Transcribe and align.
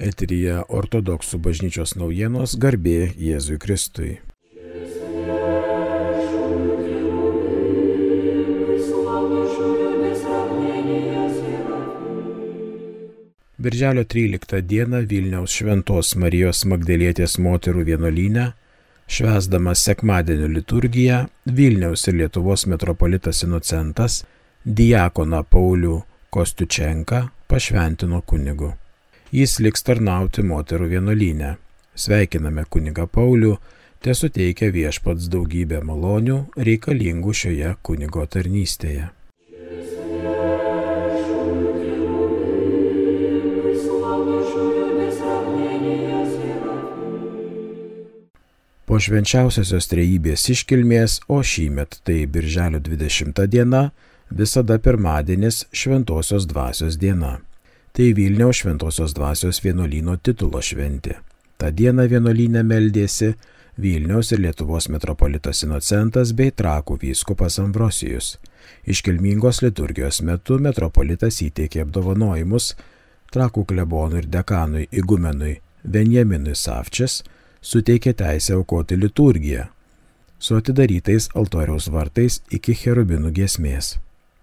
Eterija 0.00 0.62
ortodoksų 0.72 1.38
bažnyčios 1.44 1.92
naujienos 2.00 2.54
garbė 2.56 3.10
Jėzui 3.20 3.58
Kristui. 3.60 4.14
Birželio 13.60 14.06
13 14.08 14.62
dieną 14.64 15.02
Vilniaus 15.04 15.52
Šventos 15.52 16.14
Marijos 16.16 16.64
Magdalietės 16.64 17.36
moterų 17.36 17.84
vienolyne, 17.92 18.54
švesdamas 19.04 19.84
sekmadienio 19.84 20.48
liturgiją, 20.48 21.26
Vilniaus 21.44 22.08
ir 22.08 22.22
Lietuvos 22.22 22.64
metropolitas 22.72 23.44
Inocentas 23.44 24.22
diakoną 24.64 25.44
Paulių 25.44 25.98
Kostučenką 26.32 27.26
pašventino 27.52 28.24
kunigu 28.24 28.78
jis 29.30 29.58
liks 29.62 29.84
tarnauti 29.86 30.42
moterų 30.46 30.90
vienuolynę. 30.94 31.54
Sveikiname 31.94 32.64
kuniga 32.70 33.06
Paulių, 33.06 33.56
te 34.02 34.14
suteikia 34.14 34.70
viešpats 34.74 35.28
daugybę 35.30 35.82
malonių 35.84 36.42
reikalingų 36.56 37.34
šioje 37.42 37.74
kunigo 37.82 38.26
tarnystėje. 38.26 39.10
Po 48.90 48.98
švenčiausiosios 48.98 49.86
trejybės 49.86 50.48
iškilmės, 50.50 51.20
o 51.30 51.44
šįmet 51.46 52.00
tai 52.02 52.24
birželio 52.26 52.80
20 52.82 53.46
diena, 53.46 53.84
visada 54.34 54.80
pirmadienis 54.82 55.68
šventosios 55.70 56.48
dvasios 56.50 56.98
diena. 56.98 57.36
Tai 58.00 58.14
Vilniaus 58.16 58.56
šventosios 58.56 59.12
dvasios 59.12 59.58
vienuolyno 59.60 60.14
titulo 60.24 60.62
šventė. 60.64 61.18
Ta 61.60 61.68
diena 61.68 62.06
vienuolynė 62.08 62.62
meldėsi 62.64 63.34
Vilniaus 63.76 64.30
ir 64.32 64.40
Lietuvos 64.40 64.86
metropolitas 64.88 65.60
Inocentas 65.66 66.32
bei 66.38 66.48
Trakų 66.48 66.96
vyskupas 67.02 67.58
Ambrosijus. 67.60 68.30
Iškilmingos 68.88 69.60
liturgijos 69.60 70.22
metu 70.24 70.56
metropolitas 70.56 71.42
įteikė 71.44 71.84
apdovanojimus 71.84 72.70
Trakų 73.36 73.66
klebonui 73.74 74.22
ir 74.22 74.30
dekanui 74.32 74.86
Igumenui 75.02 75.58
Benjaminui 75.84 76.56
Savčias, 76.56 77.20
suteikė 77.60 78.16
teisę 78.24 78.56
aukoti 78.56 78.96
liturgiją 78.96 79.68
su 80.38 80.56
atidarytais 80.56 81.28
altoriaus 81.36 81.92
vartais 81.92 82.40
iki 82.48 82.80
cherubinų 82.80 83.36
giesmės. 83.42 83.98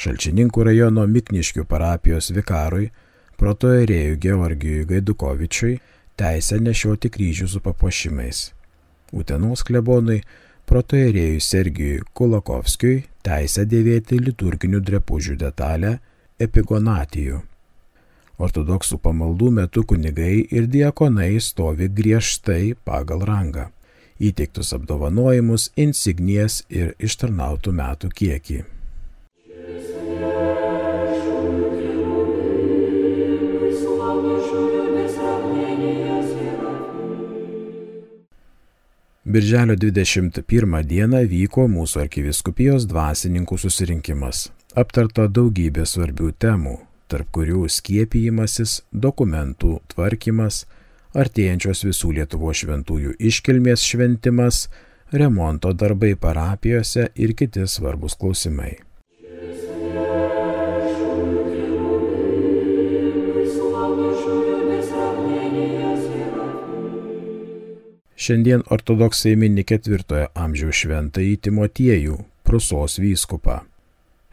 Šalčininkų 0.00 0.70
rajono 0.72 1.04
Mikniškių 1.04 1.68
parapijos 1.68 2.32
vikarui 2.32 2.88
protoerėjui 3.40 4.18
Georgijui 4.22 4.86
Gaidukovičiui 4.88 5.78
teisę 6.18 6.58
nešioti 6.60 7.10
kryžių 7.12 7.48
su 7.48 7.60
papuošimais. 7.64 8.50
Utenos 9.12 9.64
klebonui 9.66 10.22
protoerėjui 10.68 11.40
Sergijui 11.44 12.02
Kulakovskijui 12.16 13.02
teisę 13.26 13.64
dėvėti 13.68 14.18
liturginių 14.22 14.80
drepužių 14.88 15.38
detalę 15.40 15.96
epigonatijų. 16.40 17.42
Ortodoksų 18.42 18.98
pamaldų 19.04 19.50
metu 19.58 19.84
kunigai 19.86 20.42
ir 20.50 20.66
diekonai 20.66 21.36
stovi 21.40 21.86
griežtai 21.92 22.74
pagal 22.88 23.22
rangą, 23.28 23.68
įteiktus 24.18 24.72
apdovanojimus, 24.74 25.70
insignijas 25.76 26.62
ir 26.70 26.94
ištarnautų 26.98 27.74
metų 27.78 28.10
kiekį. 28.18 28.62
Birželio 39.32 39.78
21 39.80 40.82
dieną 40.84 41.22
vyko 41.30 41.62
mūsų 41.72 42.02
arkiviskupijos 42.02 42.84
dvasininkų 42.90 43.56
susirinkimas. 43.62 44.50
Aptarta 44.76 45.24
daugybė 45.24 45.86
svarbių 45.88 46.34
temų, 46.36 46.74
tarp 47.08 47.30
kurių 47.32 47.62
skiepijimasis, 47.72 48.82
dokumentų 48.92 49.78
tvarkymas, 49.94 50.66
artėjančios 51.16 51.80
visų 51.88 52.12
Lietuvo 52.18 52.52
šventųjų 52.52 53.16
iškilmės 53.30 53.88
šventimas, 53.88 54.66
remonto 55.16 55.72
darbai 55.72 56.12
parapijose 56.12 57.08
ir 57.16 57.32
kiti 57.32 57.64
svarbus 57.64 58.18
klausimai. 58.20 58.74
Šiandien 68.22 68.60
ortodoksai 68.70 69.32
mini 69.34 69.64
ketvirtojo 69.66 70.28
amžiaus 70.38 70.78
šventąjį 70.84 71.38
Timotiejų, 71.42 72.18
Prusos 72.46 73.00
vyskupą. 73.02 73.56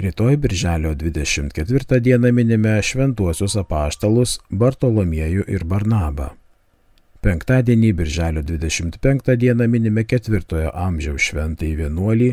Rytoj 0.00 0.38
birželio 0.40 0.94
24 0.96 1.98
dieną 2.06 2.30
minime 2.32 2.78
šventuosius 2.80 3.58
apaštalus 3.60 4.38
Bartolomiejų 4.48 5.44
ir 5.52 5.66
Barnabą. 5.68 6.30
Penktadienį 7.20 7.92
birželio 7.98 8.46
25 8.48 9.36
dieną 9.44 9.68
minime 9.68 10.06
ketvirtojo 10.08 10.72
amžiaus 10.86 11.28
šventąjį 11.28 11.76
vienuolį 11.82 12.30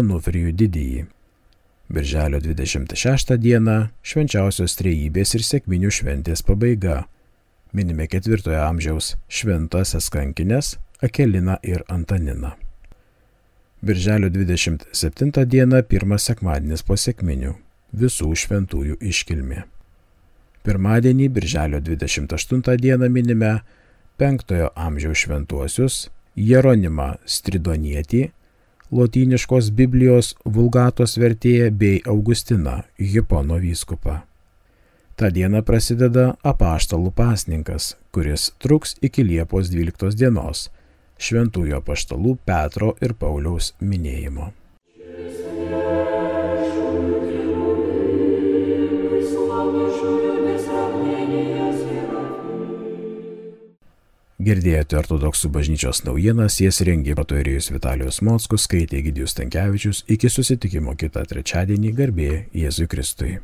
Onufrijų 0.00 0.56
didįjį. 0.64 1.06
Birželio 1.86 2.42
26 2.42 3.38
dieną 3.46 3.78
švenčiausios 4.02 4.74
trejybės 4.82 5.38
ir 5.38 5.46
sėkminių 5.52 5.94
šventės 6.00 6.42
pabaiga 6.50 7.04
minime 7.72 8.06
ketvirtojo 8.10 8.60
amžiaus 8.64 9.14
šventasias 9.28 10.10
kankinės 10.12 10.76
Akeliną 11.00 11.56
ir 11.62 11.84
Antaniną. 11.88 12.50
Birželio 13.82 14.28
27 14.28 15.44
diena 15.48 15.82
pirmas 15.82 16.26
sekmadienis 16.28 16.82
po 16.84 16.98
sėkminių 17.00 17.54
visų 17.96 18.34
šventųjų 18.36 18.98
iškilmė. 19.00 19.64
Pirmadienį, 20.60 21.28
birželio 21.32 21.80
28 21.80 22.76
dieną 22.76 23.08
minime 23.08 23.52
penktojo 24.20 24.68
amžiaus 24.76 25.24
šventuosius 25.24 26.10
Jeronimą 26.36 27.14
Stridonietį, 27.24 28.26
lotyniškos 28.92 29.70
Biblijos 29.72 30.34
vulgatos 30.44 31.16
vertėją 31.16 31.70
bei 31.72 32.02
Augustiną 32.04 32.82
Hipono 32.98 33.56
vyskupą. 33.62 34.20
Ta 35.20 35.28
diena 35.28 35.60
prasideda 35.60 36.30
apaštalų 36.48 37.10
pasninkas, 37.12 37.90
kuris 38.08 38.46
truks 38.56 38.94
iki 39.04 39.20
Liepos 39.20 39.68
12 39.68 40.16
dienos 40.16 40.70
šventųjų 41.20 41.76
apaštalų 41.76 42.38
Petro 42.48 42.94
ir 43.04 43.12
Pauliaus 43.20 43.74
minėjimo. 43.84 44.48
Girdėjote 54.40 54.96
ortodoksų 55.02 55.52
bažnyčios 55.52 56.00
naujienas, 56.06 56.56
jas 56.64 56.80
rengė 56.88 57.12
patojėjus 57.20 57.68
Vitalijus 57.76 58.22
Mockus, 58.24 58.64
skaitė 58.64 59.04
Gidijus 59.04 59.36
Tankievičius, 59.36 60.06
iki 60.08 60.32
susitikimo 60.32 60.96
kitą 60.96 61.28
trečiadienį 61.28 61.96
garbė 62.00 62.32
Jėzui 62.56 62.88
Kristui. 62.88 63.36